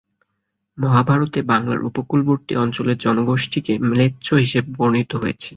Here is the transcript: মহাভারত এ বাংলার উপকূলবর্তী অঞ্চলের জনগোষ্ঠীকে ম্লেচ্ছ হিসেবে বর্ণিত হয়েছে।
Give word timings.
মহাভারত 0.77 1.33
এ 1.37 1.51
বাংলার 1.51 1.79
উপকূলবর্তী 1.89 2.53
অঞ্চলের 2.63 2.97
জনগোষ্ঠীকে 2.97 3.73
ম্লেচ্ছ 3.89 4.27
হিসেবে 4.43 4.69
বর্ণিত 4.77 5.11
হয়েছে। 5.21 5.49